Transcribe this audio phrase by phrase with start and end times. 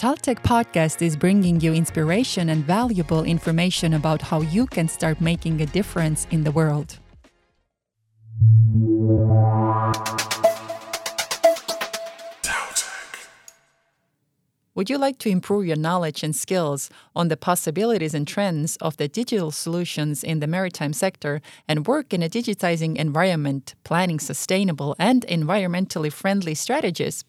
[0.00, 5.60] Taltech podcast is bringing you inspiration and valuable information about how you can start making
[5.60, 6.98] a difference in the world.
[14.74, 18.96] Would you like to improve your knowledge and skills on the possibilities and trends of
[18.96, 24.96] the digital solutions in the maritime sector and work in a digitizing environment, planning sustainable
[24.98, 27.22] and environmentally friendly strategies?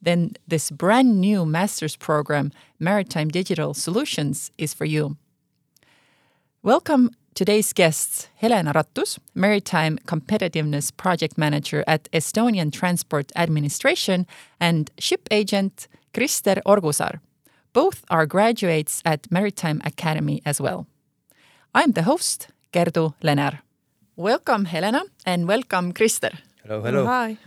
[0.00, 5.16] Then this brand new master's program, Maritime Digital Solutions, is for you.
[6.62, 14.26] Welcome today's guests Helena Rattus, Maritime Competitiveness Project Manager at Estonian Transport Administration,
[14.60, 17.20] and ship agent Krister Orgusaar.
[17.72, 20.86] Both are graduates at Maritime Academy as well.
[21.74, 23.60] I'm the host, Gerdu Lener.
[24.16, 26.38] Welcome, Helena, and welcome, Krister.
[26.62, 27.02] Hello, hello.
[27.02, 27.36] Oh, hi.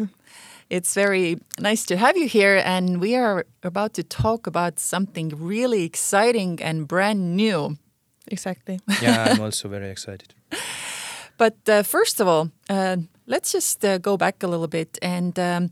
[0.69, 5.29] It's very nice to have you here, and we are about to talk about something
[5.35, 7.77] really exciting and brand new.
[8.27, 8.79] Exactly.
[9.01, 10.33] yeah, I'm also very excited.
[11.37, 15.39] But uh, first of all, uh, let's just uh, go back a little bit and
[15.39, 15.71] um,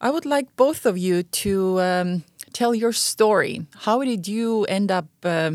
[0.00, 3.66] I would like both of you to um, tell your story.
[3.74, 5.52] How did you end up uh,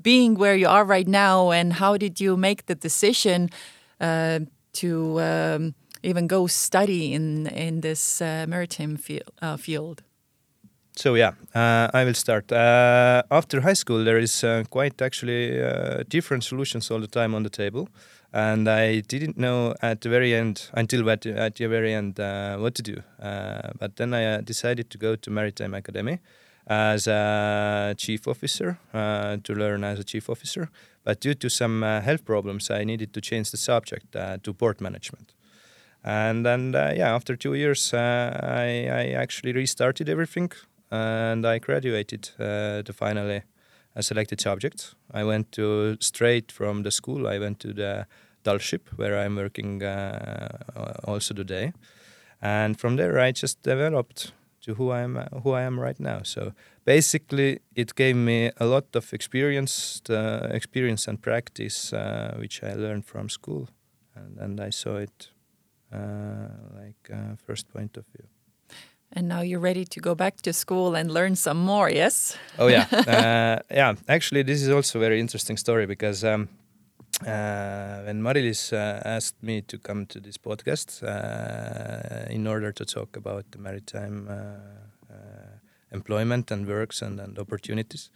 [0.00, 3.50] being where you are right now, and how did you make the decision
[4.00, 4.40] uh,
[4.74, 5.74] to um,
[6.04, 10.02] even go study in in this uh, maritime field, uh, field?
[10.96, 12.52] So yeah, uh, I will start.
[12.52, 15.60] Uh, after high school, there is quite actually
[16.08, 17.88] different solutions all the time on the table
[18.34, 22.56] and I didn't know at the very end until at, at the very end uh,
[22.56, 23.02] what to do.
[23.22, 26.18] Uh, but then I uh, decided to go to Maritime Academy
[26.66, 30.68] as a chief officer uh, to learn as a chief officer.
[31.04, 34.52] But due to some uh, health problems, I needed to change the subject uh, to
[34.52, 35.33] port management.
[36.04, 40.52] And then yeah, after two years, I, I actually restarted everything,
[40.90, 43.42] and I graduated to finally
[43.96, 44.94] a selected subject.
[45.12, 47.26] I went to straight from the school.
[47.26, 48.06] I went to the
[48.58, 50.58] ship where I'm working uh,
[51.04, 51.72] also today,
[52.42, 54.32] and from there I just developed
[54.62, 56.22] to who I am who I am right now.
[56.22, 56.52] So
[56.84, 62.74] basically, it gave me a lot of experience, uh, experience and practice, uh, which I
[62.74, 63.68] learned from school,
[64.14, 65.33] and, and I saw it uh,
[66.74, 68.26] like uh, first point of view.
[69.12, 72.36] And now you're ready to go back to school and learn some more, yes?
[72.58, 73.94] Oh yeah, uh, yeah.
[74.08, 76.48] Actually, this is also a very interesting story because um,
[77.22, 82.84] uh, when Marilis uh, asked me to come to this podcast uh, in order to
[82.84, 85.16] talk about the maritime uh, uh,
[85.94, 88.10] employment and works and, and opportunities,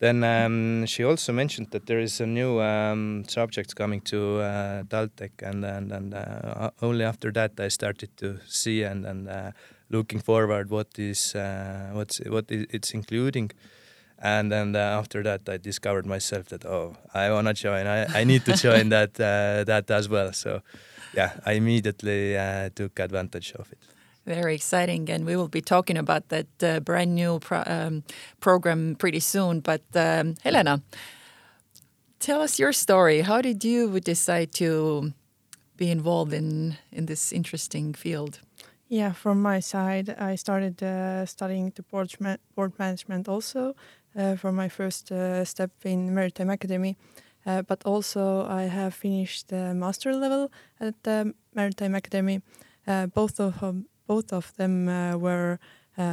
[0.00, 4.82] then um, she also mentioned that there is a new um, subject coming to uh,
[4.84, 9.52] Taltech, and and, and uh, only after that I started to see and and
[9.90, 11.34] looking forward what is
[11.92, 13.50] what's what it's including.
[14.20, 17.86] And then uh, after that I discovered myself that oh I wanna join.
[17.86, 20.32] I, I need to join that uh, that as well.
[20.32, 20.62] So
[21.14, 23.97] yeah I immediately uh, took advantage of it
[24.28, 28.02] very exciting and we will be talking about that uh, brand new pro um,
[28.40, 30.82] program pretty soon but um, Helena
[32.20, 35.12] tell us your story how did you decide to
[35.76, 38.40] be involved in in this interesting field
[38.90, 43.74] yeah, from my side, I started uh, studying the port, ma port management also
[44.16, 46.96] uh, for my first uh, step in Maritime Academy.
[47.44, 50.50] Uh, but also, I have finished the master level
[50.80, 52.40] at the Maritime Academy.
[53.14, 54.86] both of them, both of them
[55.20, 55.58] were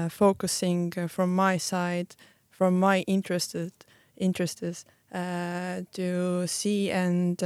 [0.09, 2.16] focusing from my side,
[2.50, 3.72] from my interested
[4.17, 7.41] interests, to see and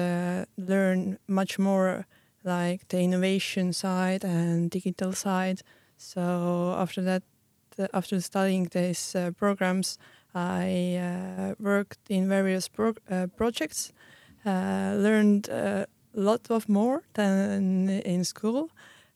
[0.58, 2.06] learn much more
[2.44, 5.62] like the innovation side and digital side.
[5.98, 7.24] So after that,
[7.94, 9.98] after studying these uh, programs,
[10.34, 13.92] I uh, worked in various pro uh, projects,
[14.46, 18.70] uh, learned a lot of more than in school.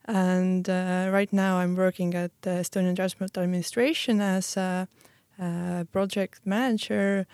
[0.05, 4.87] And right now I'm working at the Estonian Transport Administration as a,
[5.39, 7.25] a project manager,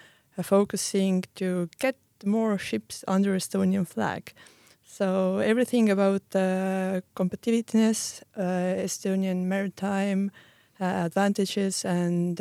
[0.41, 4.33] focusing to get more ships under Estonian flag.
[4.83, 10.31] So everything about uh, competitiveness, uh, Estonian maritime
[10.79, 12.39] uh, advantages, and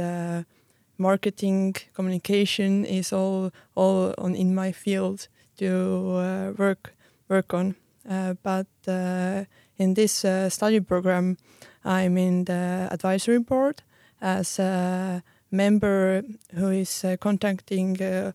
[0.99, 6.95] marketing communication is all all on in my field to uh, work
[7.29, 7.77] work on.
[8.09, 9.45] Uh, but uh,
[9.79, 11.37] in this uh, study program,
[11.85, 13.83] I'm in the advisory board
[14.21, 16.23] as a member
[16.55, 18.35] who is uh, contacting a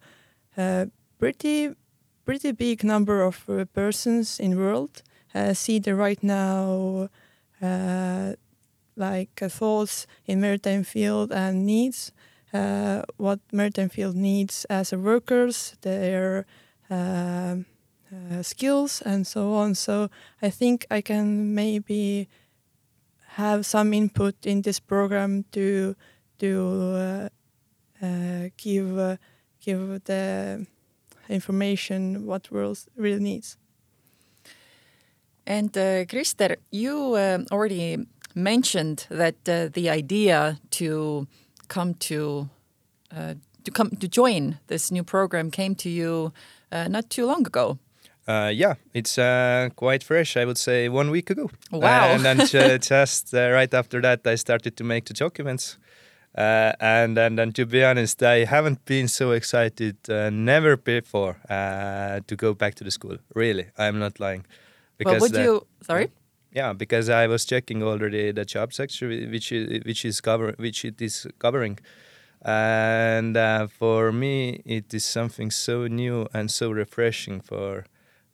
[0.58, 0.86] uh,
[1.20, 1.76] pretty
[2.26, 5.04] pretty big number of persons in the world.
[5.54, 7.10] see the right now
[8.96, 12.12] like uh, thoughts in maritime field and needs,
[12.54, 16.46] uh, what maritime field needs as a workers, their
[16.90, 17.56] uh,
[18.42, 19.76] skills and so on.
[19.76, 20.10] So
[20.42, 22.28] I think I can maybe
[23.36, 25.96] have some input in this program to
[26.40, 26.50] to
[26.96, 27.30] uh,
[28.02, 29.18] uh, give uh,
[29.60, 30.66] give the
[31.30, 33.58] information what world really needs.
[35.46, 38.06] And uh, Krister, you uh, already
[38.36, 41.28] mentioned that uh, the idea to
[41.68, 42.50] come to
[43.16, 46.34] uh, to come to join this new program came to you
[46.72, 47.78] uh, not too long ago.
[48.28, 50.38] Uh, yeah, it's uh, quite fresh.
[50.38, 51.50] I would say one week ago.
[51.72, 52.06] Wow!
[52.14, 55.78] and then ju- just uh, right after that, I started to make the documents.
[56.38, 61.36] Uh, and and then to be honest, I haven't been so excited uh, never before
[61.50, 63.18] uh, to go back to the school.
[63.36, 64.46] Really, I'm not lying.
[65.06, 65.68] well, would you?
[65.82, 66.10] Sorry.
[66.56, 70.54] Yeah, because I was checking already the job section whi- which is, which is cover
[70.58, 71.78] which it is covering,
[72.42, 77.86] and uh, for me it is something so new and so refreshing for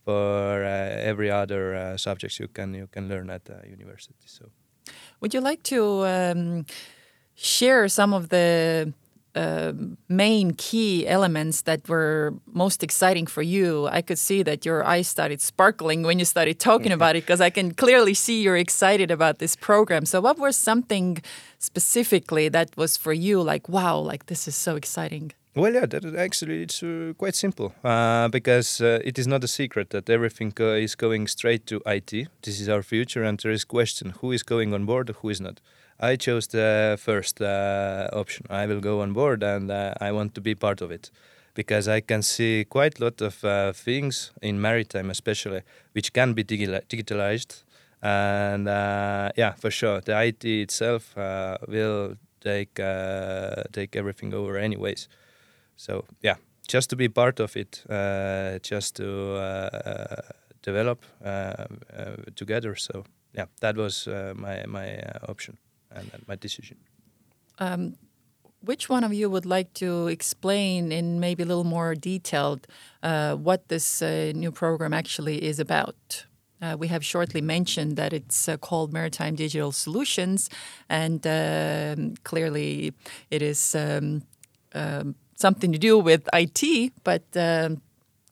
[0.10, 4.26] for uh, every other uh, subjects you can you can learn at uh, university.
[4.38, 4.44] So
[5.22, 5.80] Would you like to
[6.16, 6.66] um,
[7.36, 8.94] share some of the
[9.36, 12.34] um main key elements that were
[12.64, 13.88] most exciting for you?
[14.00, 17.46] I could see that your eyes started sparkling when you started talking about it because
[17.48, 20.06] I can clearly see you're excited about this program.
[20.06, 21.22] So, what was something
[21.60, 25.32] specifically that was for you like, wow, like this is so exciting?
[25.60, 29.48] Well, yeah, that actually it's uh, quite simple uh, because uh, it is not a
[29.48, 32.30] secret that everything uh, is going straight to IT.
[32.44, 35.42] This is our future, and there is question who is going on board, who is
[35.42, 35.60] not.
[36.00, 38.46] I chose the first uh, option.
[38.50, 41.12] I will go on board, and uh, I want to be part of it
[41.56, 46.46] because I can see quite a lot of things in maritime, especially, which can be
[46.46, 47.64] digitali- digitalized.
[48.02, 48.68] And
[49.36, 51.18] yeah, for sure, the IT itself
[51.68, 52.76] will take
[53.74, 55.10] take everything over, anyways.
[55.80, 56.36] So yeah,
[56.68, 60.22] just to be part of it, uh, just to uh,
[60.62, 62.76] develop uh, uh, together.
[62.76, 65.58] So yeah, that was uh, my my uh, option
[65.90, 66.78] and, my decision.
[67.60, 67.96] Um,
[68.62, 72.68] which one of you would like to explain in maybe a little more detailed
[73.02, 76.26] uh, what this uh, new program actually is about?
[76.62, 80.50] Uh, we have shortly mentioned that it's uh, called Maritime Digital Solutions,
[80.90, 82.94] and um, clearly
[83.30, 84.24] it is um,
[84.76, 86.92] um, something to do with IT.
[87.04, 87.82] But um,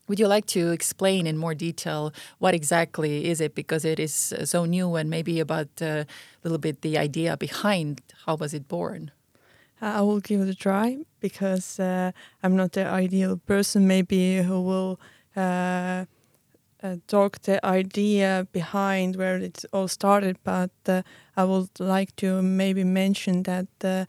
[0.08, 3.56] would you like to explain in more detail what exactly is it?
[3.56, 6.06] Because it is uh, so new, and maybe about uh, a
[6.44, 9.12] little bit the idea behind how was it born.
[9.82, 12.12] I will give it a try because uh,
[12.42, 15.00] I'm not the ideal person, maybe who will
[15.36, 16.06] uh,
[16.84, 20.38] uh, talk the idea behind where it all started.
[20.44, 21.04] But uh,
[21.36, 24.06] I would like to maybe mention that uh,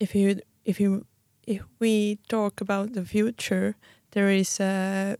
[0.00, 1.04] if you if you
[1.46, 3.76] if we talk about the future,
[4.12, 5.16] there is uh,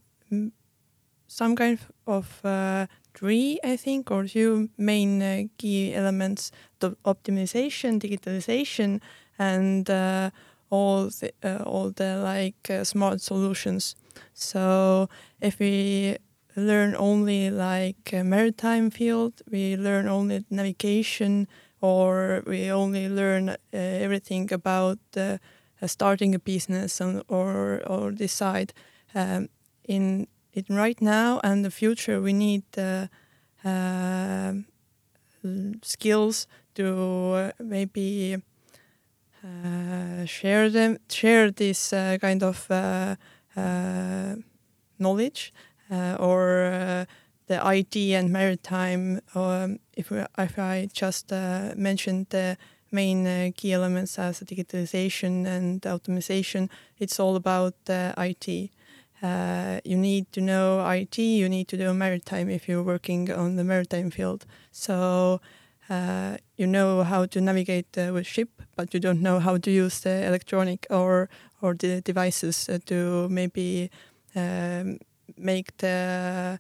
[1.27, 8.01] some kind of uh, three, I think, or two main uh, key elements: the optimization,
[8.01, 9.01] digitalization,
[9.39, 10.31] and uh,
[10.71, 13.97] all the uh, all the like uh, smart solutions.
[14.35, 15.09] So
[15.41, 16.17] if we
[16.55, 21.49] learn only like a maritime field, we learn only navigation,
[21.81, 24.99] or we only learn uh, everything about
[25.87, 28.73] starting a business and, or or side.
[29.15, 29.49] Um,
[29.85, 33.07] in in right now and the future, we need uh,
[33.65, 34.53] uh,
[35.83, 38.37] skills to uh, maybe
[39.45, 43.17] uh, share them, share this uh, kind of uh,
[43.57, 44.37] uh,
[44.99, 45.53] knowledge,
[45.91, 47.05] uh, or uh,
[47.47, 49.21] the IT and maritime.
[49.35, 52.57] Um, if if I just uh, mentioned the
[52.93, 58.71] main uh, key elements as digitalization and automation, it's all about uh, IT.
[59.23, 63.57] Uh, you need to know IT, you need to do maritime if you're working on
[63.57, 64.45] the maritime field.
[64.73, 65.41] So
[65.89, 69.71] uh, you know how to navigate uh, with ship, but you don't know how to
[69.71, 71.29] use the electronic or
[71.61, 73.91] or the devices uh, to maybe
[74.35, 74.99] um,
[75.37, 76.59] make the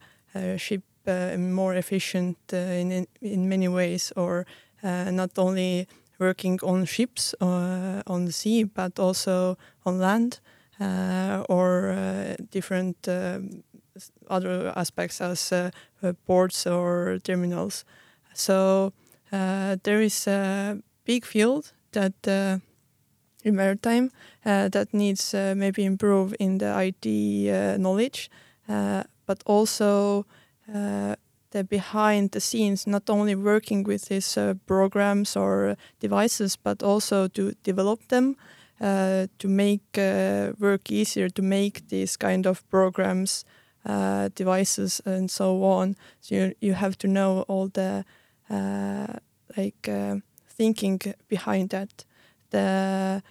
[0.56, 4.46] ship more efficient in, in many ways, or
[4.84, 5.88] not only
[6.22, 10.40] working on ships uh, on the sea, but also on land
[10.80, 13.62] uh, or uh, different um,
[14.30, 15.70] other aspects as uh,
[16.02, 17.84] uh, ports or terminals.
[18.34, 18.92] So
[19.30, 22.14] there is a big field that
[23.44, 24.10] in maritime
[24.44, 28.30] that needs maybe improve in the IT knowledge,
[28.66, 30.26] but also
[31.52, 37.28] the behind the scenes, not only working with these uh, programs or devices, but also
[37.28, 38.36] to develop them,
[38.80, 43.44] uh, to make uh, work easier, to make these kind of programs,
[43.86, 45.96] uh, devices, and so on.
[46.20, 48.04] So you, you have to know all the
[48.50, 49.06] uh,
[49.56, 50.16] like uh,
[50.48, 52.04] thinking behind that,
[52.50, 53.22] the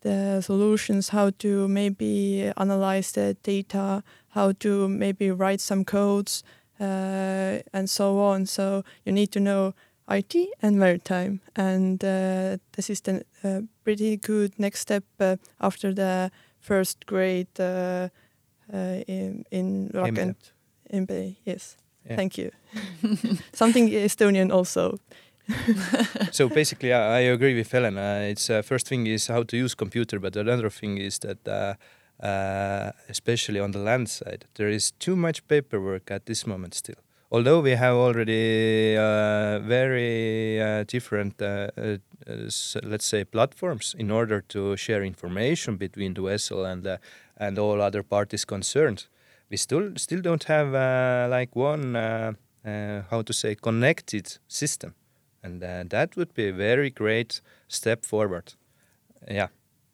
[0.00, 6.44] the solutions, how to maybe analyze the data, how to maybe write some codes,
[6.80, 8.46] uh, and so on.
[8.46, 9.74] So you need to know
[10.10, 15.92] IT and maritime, and uh, this is the uh, pretty good next step uh, after
[15.92, 16.30] the
[16.60, 18.08] first grade uh,
[18.72, 20.18] uh, in in Rock
[20.90, 21.36] in Bay.
[21.44, 21.76] Yes,
[22.08, 22.16] yeah.
[22.16, 22.50] thank you.
[23.52, 24.98] Something Estonian also.
[26.30, 27.96] so basically, I, I, agree with Helen.
[27.98, 31.74] it's first thing is how to use computer, but another thing is that uh,
[32.20, 34.46] especially on the land side.
[34.54, 36.96] There is too much paperwork at this moment still.
[37.30, 41.98] Although we have already uh, very uh, different, uh, uh,
[42.82, 46.98] let's say, platforms in order to share information between the vessel and
[47.36, 49.06] and all other parties concerned,
[49.50, 50.72] we still still don't have
[51.30, 51.94] like one
[53.10, 54.94] how to say connected system,
[55.42, 55.60] and
[55.90, 58.54] that would be a very great step forward.
[59.30, 59.48] Yeah,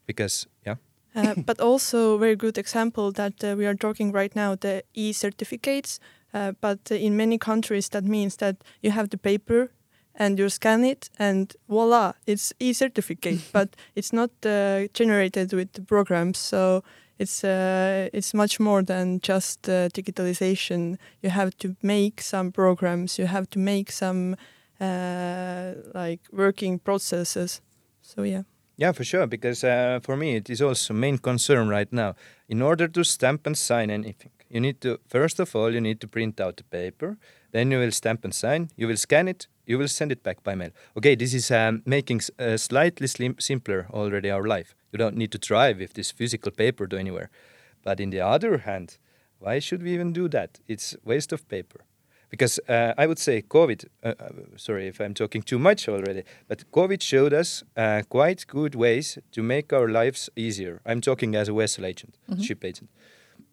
[0.06, 0.76] because yeah.
[1.16, 6.00] Uh, but also very good example that uh, we are talking right now the e-certificates.
[6.32, 9.70] Uh, but in many countries that means that you have the paper
[10.16, 13.38] and you scan it and voila it's e-certificate.
[13.52, 16.38] But it's not uh, generated with the programs.
[16.38, 16.82] So
[17.18, 20.98] it's uh, it's much more than just digitalization.
[21.22, 23.18] You have to make some programs.
[23.18, 24.34] You have to make some
[25.94, 27.60] like working processes.
[28.02, 28.42] So yeah
[28.76, 29.26] yeah, for sure.
[29.26, 32.14] Because uh, for me, it is also main concern right now.
[32.48, 36.00] In order to stamp and sign anything, you need to first of all you need
[36.00, 37.16] to print out the paper.
[37.52, 38.70] Then you will stamp and sign.
[38.76, 39.46] You will scan it.
[39.66, 40.70] You will send it back by mail.
[40.96, 44.74] Okay, this is um, making uh, slightly slim- simpler already our life.
[44.92, 47.30] You don't need to drive with this physical paper to anywhere.
[47.82, 48.98] But in the other hand,
[49.38, 50.60] why should we even do that?
[50.66, 51.84] It's waste of paper
[52.34, 53.84] because uh, I would say COVID.
[54.02, 58.44] Uh, uh, sorry if I'm talking too much already, but COVID showed us uh, quite
[58.48, 60.80] good ways to make our lives easier.
[60.84, 62.42] I'm talking as a vessel agent, mm-hmm.
[62.42, 62.90] ship agent.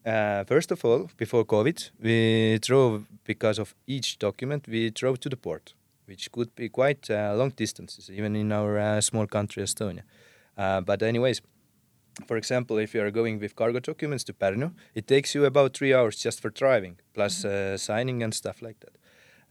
[0.04, 4.68] Uh, first of all, before COVID, we drove because of each document.
[4.68, 5.76] We drove to the port,
[6.08, 10.04] which could be quite uh, long distances, even in our small country Estonia.
[10.90, 11.42] but anyways,
[12.28, 15.76] for example, if you are going with cargo documents to Pärnu, it takes you about
[15.76, 17.76] three hours just for driving, plus mm-hmm.
[17.76, 18.98] uh, signing and stuff like that.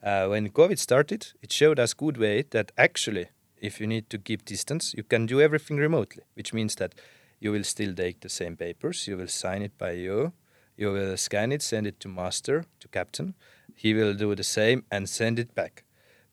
[0.02, 3.28] Uh, when COVID started, it showed us good way that actually,
[3.60, 6.94] if you need to keep distance, you can do everything remotely, which means that
[7.38, 10.32] you will still take the same papers, you will sign it by you,
[10.76, 13.34] you will scan it, send it to master, to captain.
[13.74, 15.84] He will do the same and send it back.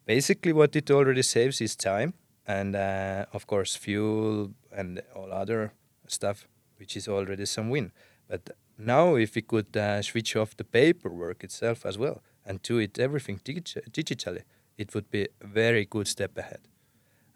[0.06, 2.14] Basically, what it already saves is time
[2.46, 5.74] and, uh, of course, fuel and all other
[6.12, 6.48] stuff,
[6.78, 7.92] which is already some win.
[8.28, 12.78] But now, if we could uh, switch off the paperwork itself as well and do
[12.78, 13.62] it everything digi
[13.92, 14.44] digitally,
[14.78, 16.62] it would be a very good step ahead.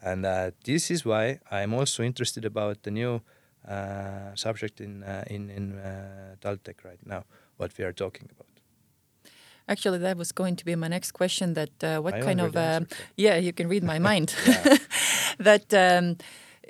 [0.01, 3.21] And uh, this is why I'm also interested about the new
[3.67, 7.23] uh, subject in uh, in in uh, TalTech right now,
[7.57, 8.47] what we are talking about.
[9.67, 11.53] Actually, that was going to be my next question.
[11.53, 12.55] That uh, what I kind of
[13.15, 14.35] yeah, you can read my mind.
[15.37, 15.73] that.
[15.73, 16.17] Um,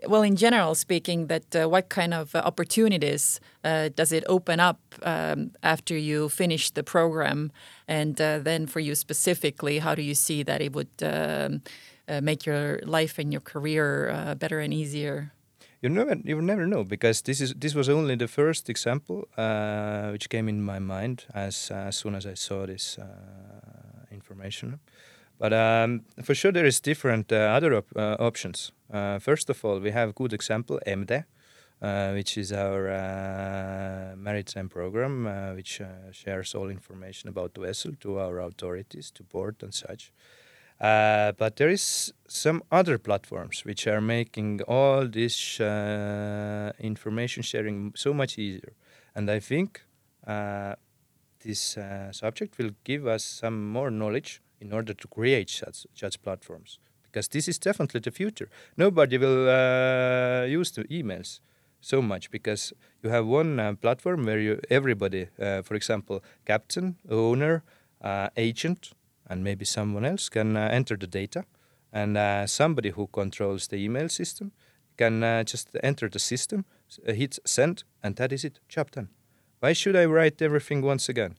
[0.08, 4.60] well, in general speaking, that uh, what kind of uh, opportunities uh, does it open
[4.60, 7.52] up um, after you finish the program,
[7.88, 11.62] and uh, then for you specifically, how do you see that it would um,
[12.08, 15.32] uh, make your life and your career uh, better and easier?
[15.82, 19.28] You never, you never know because this is this was only the first example
[20.12, 23.00] which came in my mind as as soon as I saw this
[24.12, 24.80] information.
[25.42, 28.72] But um, for sure, there is different uh, other op uh, options.
[28.94, 31.26] Uh, first of all, we have a good example, MD,
[31.82, 35.82] uh, which is our uh, maritime program, uh, which
[36.12, 40.12] shares all information about the vessel to our authorities, to port and such.
[41.40, 45.60] but there is some other platforms which are making all this
[46.80, 48.74] information sharing so much easier.
[49.16, 49.82] And I think
[51.44, 51.78] this
[52.12, 56.80] subject will give us some more knowledge in order to create such, such platforms
[57.12, 58.50] because this is definitely the future.
[58.78, 61.42] Nobody will uh, use the emails
[61.82, 66.96] so much because you have one uh, platform where you everybody, uh, for example, captain,
[67.10, 67.64] owner,
[68.02, 68.92] uh, agent,
[69.28, 71.44] and maybe someone else can uh, enter the data,
[71.92, 74.52] and uh, somebody who controls the email system
[74.98, 76.64] can just enter the system,
[77.06, 79.10] hit send, and that is it, job done.
[79.60, 81.38] Why should I write everything once again?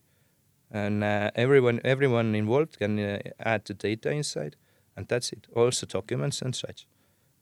[0.73, 4.57] And uh, everyone everyone involved can uh, add the data inside,
[4.97, 5.47] and that's it.
[5.55, 6.87] Also documents and such.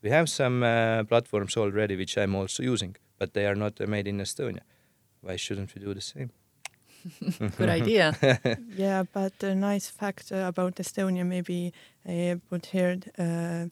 [0.03, 3.87] We have some uh, platforms already which I'm also using, but they are not uh,
[3.87, 4.63] made in Estonia.
[5.21, 6.31] Why shouldn't we do the same?
[7.59, 8.15] Good idea.
[8.77, 11.73] yeah, but a nice fact uh, about Estonia, maybe
[12.07, 13.67] I put here uh,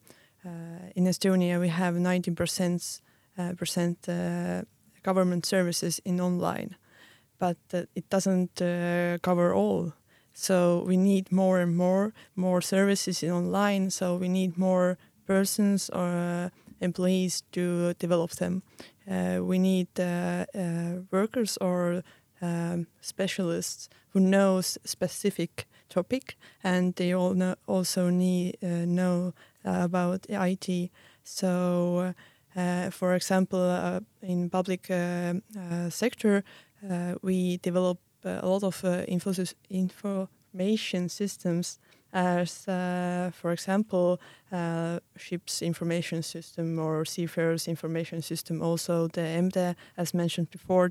[0.44, 3.00] uh, in Estonia we have 19 percent
[3.38, 4.62] uh, percent uh,
[5.02, 6.76] government services in online,
[7.38, 8.56] but uh, it doesn't
[9.22, 9.92] cover all.
[10.32, 13.90] So we need more and more more services in online.
[13.90, 18.62] So we need more persons or employees to develop them.
[19.48, 19.88] we need
[21.10, 22.02] workers or
[22.40, 29.80] um, specialists who knows specific topic and they all know, also need uh, know uh,
[29.82, 30.90] about IT.
[31.24, 32.14] So,
[32.56, 36.44] uh, for example, uh, in public uh, uh, sector,
[37.22, 39.32] we develop a lot of info
[39.70, 41.78] information systems
[42.12, 44.20] as, for example,
[45.16, 48.62] ships information system or seafarers information system.
[48.62, 50.90] Also, the MDE, as mentioned before,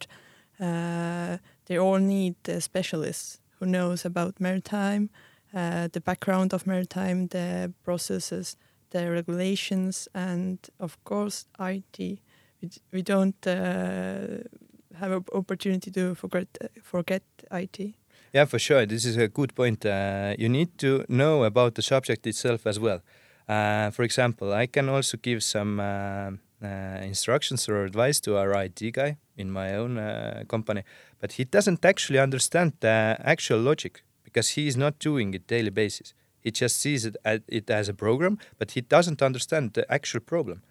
[0.60, 5.10] uh, they all need specialists who knows about maritime,
[5.53, 8.58] uh, the background of maritime, the processes,
[8.91, 12.00] the regulations, and of course IT.
[12.00, 14.44] We, we don't uh,
[15.00, 16.48] have an opportunity to forget
[16.84, 17.96] forget IT.
[18.34, 18.86] Yeah, for sure.
[18.86, 19.86] This is a good point.
[19.86, 23.01] Uh, you need to know about the subject itself as well.
[23.48, 26.68] Uh, for example, I can also give some uh, uh,
[27.01, 30.84] instructions or advice to our IT guy in my own uh, company,
[31.22, 35.70] but he doesn't actually understand the actual logic because he is not doing it daily
[35.70, 36.13] basis.
[36.42, 40.20] He just sees it, as, it as a program, but he doesn't understand the actual
[40.20, 40.62] problem.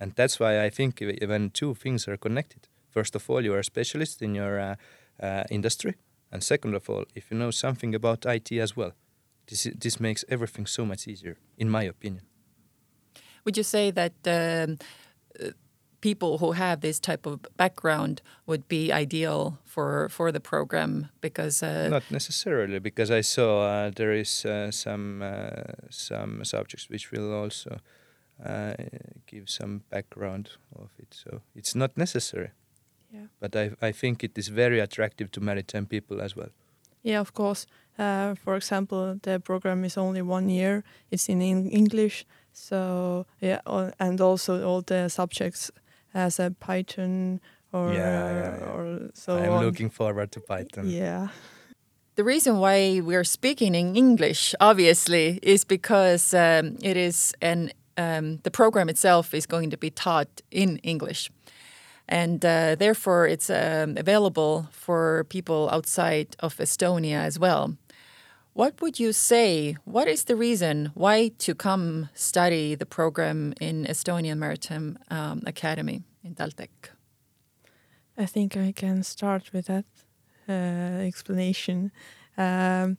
[0.00, 3.60] And that's why I think when two things are connected, first of all, you are
[3.60, 4.74] a specialist in your uh,
[5.20, 5.94] uh, industry,
[6.32, 8.92] and second of all, if you know something about IT as well,
[9.46, 12.24] this this makes everything so much easier, in my opinion.
[13.44, 14.78] Would you say that um,
[16.04, 21.66] people who have this type of background would be ideal for for the program because
[21.66, 27.10] uh, not necessarily because I saw uh, there is uh, some uh, some subjects which
[27.12, 27.70] will also
[28.44, 28.74] uh,
[29.26, 31.14] give some background of it.
[31.24, 32.50] So it's not necessary
[33.14, 36.50] yeah but I I think it is very attractive to maritime people as well
[37.02, 37.66] yeah of course
[37.98, 43.60] uh, for example the program is only one year it's in English so yeah,
[43.98, 45.70] and also all the subjects
[46.14, 47.40] as a Python
[47.72, 48.72] or yeah, yeah, yeah.
[48.72, 49.64] or so I'm on.
[49.64, 50.88] looking forward to Python.
[50.88, 51.28] Yeah.
[52.14, 58.38] The reason why we're speaking in English, obviously, is because um, it is an um,
[58.44, 61.30] the program itself is going to be taught in English,
[62.08, 67.76] and uh, therefore it's um, available for people outside of Estonia as well.
[68.52, 69.76] What would you say?
[69.84, 76.02] What is the reason why to come study the program in Estonian Maritime um, Academy
[76.22, 76.90] in TalTech?
[78.16, 79.86] I think I can start with that
[80.48, 81.90] uh, explanation.
[82.38, 82.98] Um,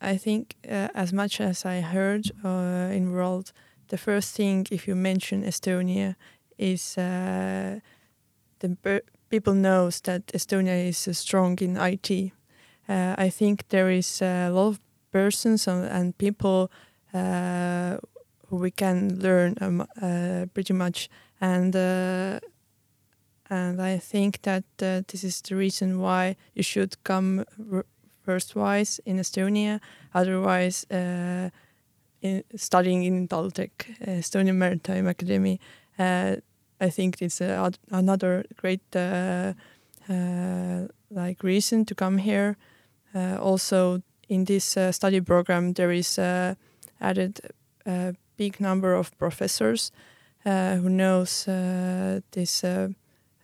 [0.00, 3.52] I think uh, as much as I heard uh, in world,
[3.88, 6.16] the first thing if you mention Estonia
[6.56, 7.80] is uh,
[8.64, 12.32] the people knows that Estonia is strong in IT.
[12.88, 16.70] Uh, I think there is a lot of persons and people
[17.12, 17.96] uh,
[18.48, 21.08] who we can learn um, uh, pretty much
[21.40, 22.40] and uh,
[23.50, 27.44] and I think that uh, this is the reason why you should come
[28.24, 29.80] first wise in Estonia
[30.14, 31.50] otherwise uh,
[32.20, 35.60] in studying in TalTech Estonian Maritime Academy
[36.84, 37.40] I think it's
[37.90, 38.82] another great
[41.10, 42.56] like reason to come here
[43.40, 46.54] also in this uh, study program, there is uh,
[47.00, 47.40] added
[47.86, 49.92] a big number of professors
[50.44, 52.88] uh, who knows uh, these uh,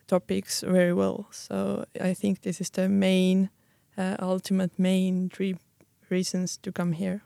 [0.07, 1.27] topics very well.
[1.31, 3.49] So I think this is the main,
[3.97, 5.55] uh, ultimate main three
[6.09, 7.21] reasons to come here.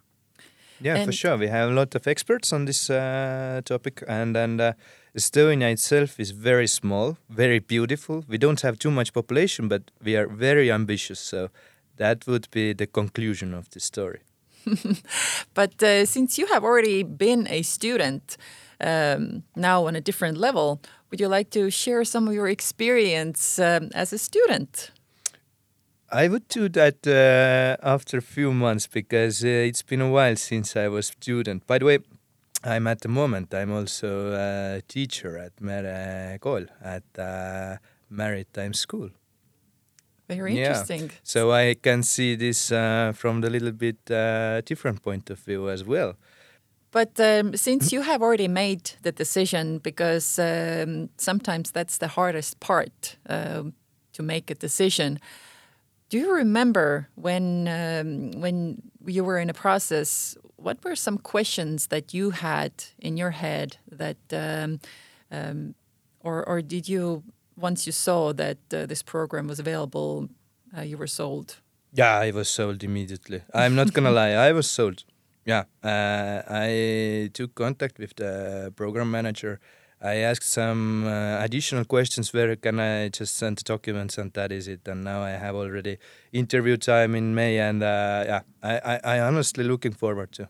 [0.82, 1.38] Yeah, and for sure.
[1.38, 4.76] We have a lot of experts on this topic, and and
[5.16, 8.26] Estonia itself is very small, very beautiful.
[8.28, 11.20] We don't have too much population, but we are very ambitious.
[11.20, 11.50] So
[11.98, 14.20] that would be the conclusion of the story.
[15.54, 18.38] but uh, since you have already been a student
[18.82, 23.60] um, now on a different level, would you like to share some of your experience
[23.60, 24.92] um, as a student?
[26.12, 30.36] I would do that uh, after a few months because uh, it's been a while
[30.36, 31.65] since I was student.
[31.68, 32.00] By the way,
[32.63, 37.78] I'm at the moment I'm also a teacher at Mere Kool at uh,
[38.10, 39.10] Maritime School.
[40.28, 40.70] Very Yeah.
[40.70, 41.12] interesting.
[41.24, 45.70] So I can see this uh, from the little bit uh, different point of view
[45.70, 46.15] as well.
[46.91, 52.60] But um, since you have already made the decision, because um, sometimes that's the hardest
[52.60, 53.74] part um,
[54.13, 55.20] to make a decision.
[56.15, 60.38] Do you remember when um, when you were in a process?
[60.56, 64.80] What were some questions that you had in your head that, um,
[65.30, 65.75] um,
[66.21, 67.23] or or did you
[67.58, 70.30] once you saw that uh, this program was available,
[70.78, 71.58] uh, you were sold?
[71.91, 73.41] Yeah, I was sold immediately.
[73.54, 75.04] I'm not gonna lie, I was sold.
[75.43, 79.60] Yeah, uh, I took contact with the program manager.
[80.06, 82.34] I asked some uh, additional questions.
[82.34, 84.88] Where can I just send the documents, and that is it.
[84.88, 85.98] And now I have already
[86.32, 90.48] interview time in May, and uh, yeah, I, I, I honestly looking forward to.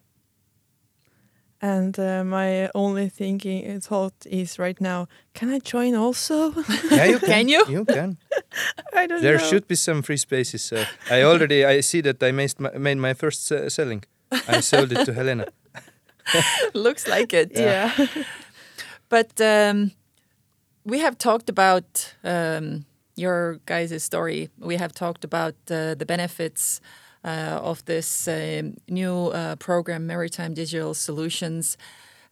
[1.61, 6.51] And uh, my only thinking thought is right now, can I join also?
[6.91, 7.29] Yeah, you can.
[7.29, 7.63] Can you?
[7.69, 8.17] You can.
[8.93, 9.21] I don't know.
[9.21, 9.43] There know.
[9.43, 10.63] should be some free spaces.
[10.63, 14.03] So I already I see that I made my, made my first uh, selling.
[14.47, 15.47] I sold it to Helena.
[16.73, 17.51] Looks like it.
[17.53, 17.91] Yeah.
[17.97, 18.07] Yeah.
[19.15, 19.91] But um,
[20.83, 22.83] we have talked about um,
[23.15, 24.49] your guys' story.
[24.59, 26.81] We have talked about uh, the benefits
[27.23, 31.77] uh, of this um, new uh, program, Maritime Digital Solutions.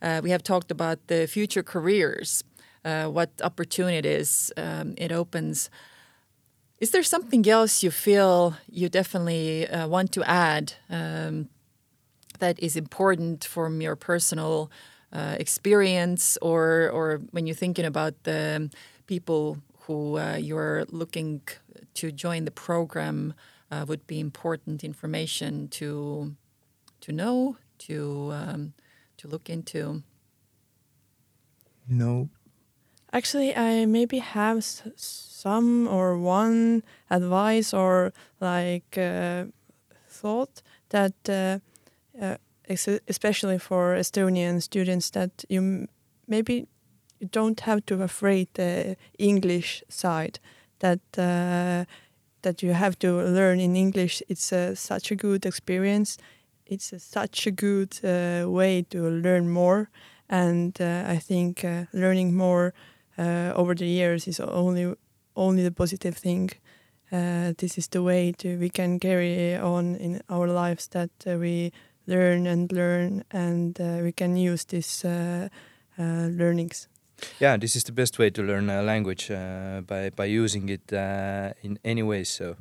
[0.02, 2.44] Uh, we have talked about the future careers,
[2.84, 5.70] uh, what opportunities um, it opens.
[6.82, 11.48] Is there something else you feel you definitely uh, want to add um,
[12.40, 14.70] that is important from your personal
[15.14, 18.70] uh, experience, or or when you're thinking about the
[19.08, 21.42] people who uh, you're looking
[21.94, 23.34] to join the program,
[23.72, 26.36] uh, would be important information to
[27.02, 28.74] to know, to um,
[29.18, 30.02] to look into.
[31.88, 32.30] No.
[33.12, 39.46] Actually, I maybe have s- some or one advice or like uh,
[40.08, 41.60] thought that, uh,
[42.20, 45.88] uh, ex- especially for Estonian students, that you
[46.28, 46.68] maybe
[47.20, 50.40] you don't have to afraid the English side.
[50.80, 51.86] That uh,
[52.44, 54.22] that you have to learn in English.
[54.30, 56.18] It's uh, such a good experience.
[56.66, 59.90] It's such a good uh, way to learn more,
[60.30, 62.74] and uh, I think uh, learning more
[63.18, 64.94] uh, over the years is only
[65.36, 66.52] only the positive thing.
[67.58, 71.72] This is the way to we can carry on in our lives that we
[72.08, 75.48] learn and learn, and uh, we can use these uh,
[76.00, 76.88] uh, learnings.
[77.40, 80.92] Yeah, this is the best way to learn a language uh, by by using it
[80.94, 82.24] uh, in any way.
[82.26, 82.56] So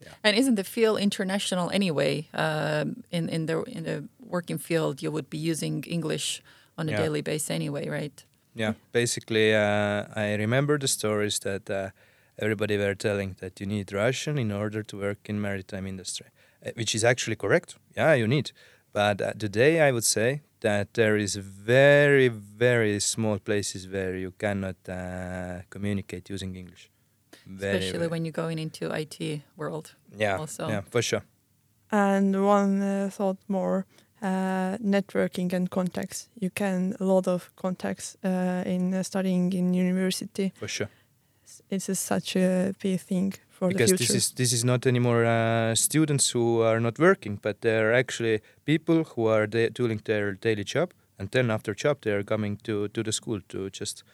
[0.00, 0.12] Yeah.
[0.22, 2.28] And isn't the field international anyway?
[2.34, 6.42] Um, in in the in the working field, you would be using English
[6.78, 7.02] on a Yeah.
[7.02, 8.26] daily basis anyway, right?
[8.58, 11.90] yeah, basically, uh, I remember the stories that uh,
[12.38, 16.26] everybody were telling that you need Russian in order to work in maritime industry,
[16.74, 17.76] which is actually correct.
[17.96, 18.52] Yeah, you need.
[18.92, 24.32] But uh, today, I would say that there is very, very small places where you
[24.38, 26.90] cannot uh, communicate using English.
[27.46, 29.94] Very, Especially very- when you're going into IT world.
[30.18, 30.68] yeah, also.
[30.68, 31.22] yeah, for sure.
[31.92, 33.86] And one uh, thought more
[34.22, 36.28] uh, networking and contacts.
[36.40, 40.52] You can a lot of contacts uh, in uh, studying in university.
[40.54, 40.88] For sure.
[41.70, 44.12] It's a, such a big thing for because the future.
[44.12, 48.40] this is this is not anymore uh, students who are not working, but they're actually
[48.64, 52.58] people who are da- doing their daily job, and then after job they are coming
[52.64, 54.04] to to the school to just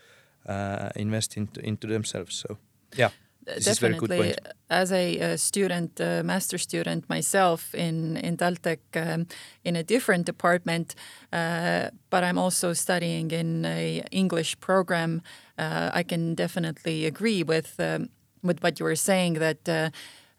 [0.49, 2.35] uh, invest into into themselves.
[2.37, 2.57] So
[2.99, 3.11] yeah,
[3.45, 4.49] This is very good Definitely, point.
[4.69, 9.27] as a, uh student, uh, master student myself in in Taltech, um,
[9.65, 10.95] in a different department,
[11.33, 15.21] uh, but I'm also studying in a English program.
[15.59, 18.09] Uh, I can definitely agree with um,
[18.43, 19.69] with what you were saying that.
[19.69, 19.91] Uh,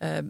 [0.02, 0.24] uh,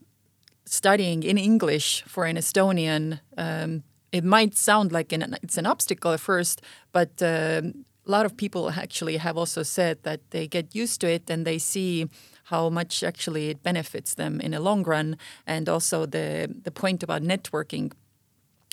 [0.66, 6.14] studying in English for an Estonian, um, it might sound like an, it's an obstacle
[6.14, 10.76] at first, but um, a lot of people actually have also said that they get
[10.76, 12.08] used to it and they see
[12.46, 15.18] how much actually it benefits them in a long run.
[15.48, 17.94] And also the the point about networking.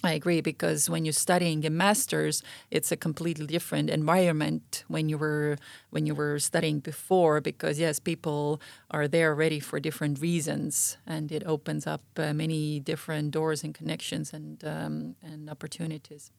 [0.03, 5.19] I agree because when you're studying a master's, it's a completely different environment when you
[5.19, 5.59] were
[5.91, 7.41] when you were studying before.
[7.43, 12.81] Because yes, people are there ready for different reasons, and it opens up uh, many
[12.81, 16.31] different doors and connections and um, and opportunities.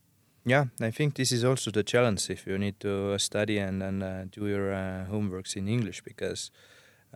[0.46, 0.66] yeah.
[0.82, 4.26] I think this is also the challenge if you need to study and and uh,
[4.32, 6.52] do your uh, homeworks in English because.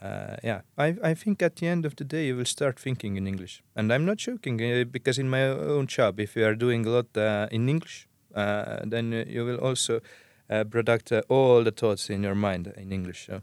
[0.01, 3.15] Uh, yeah, I, I think at the end of the day you will start thinking
[3.15, 6.55] in English, and I'm not joking uh, because in my own job, if you are
[6.55, 10.01] doing a lot uh, in English, uh, then uh, you will also
[10.49, 13.27] uh, product all the thoughts in your mind in English.
[13.27, 13.41] So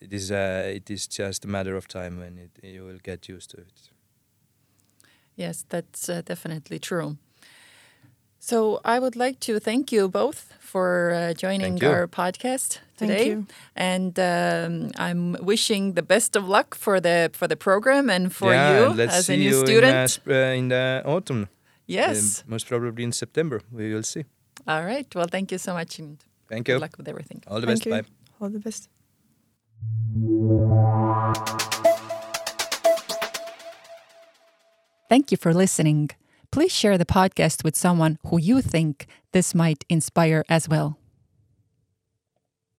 [0.00, 3.50] it is it is just a matter of time when it, you will get used
[3.50, 3.90] to it.
[5.34, 7.16] Yes, that's definitely true.
[8.48, 11.90] So I would like to thank you both for uh, joining Thank you.
[11.90, 13.46] our podcast Thank today, you.
[13.76, 18.52] and um, I'm wishing the best of luck for the for the program and for
[18.52, 19.92] yeah, you let's as see a new you student.
[19.92, 21.48] in, uh, sp- uh, in the autumn.
[21.86, 22.40] yes.
[22.42, 23.60] Um, most probably in September.
[23.70, 24.24] We will see.
[24.66, 25.14] All right.
[25.14, 26.16] Well, thank you so much, and
[26.48, 26.78] Thank good you.
[26.78, 27.42] Good luck with everything.
[27.46, 27.86] All the Thank best.
[27.86, 27.92] you.
[27.92, 28.08] Bye.
[28.40, 28.88] All the best.
[35.08, 36.10] Thank you for listening.
[36.50, 40.98] Please share the podcast with someone who you think this might inspire as well.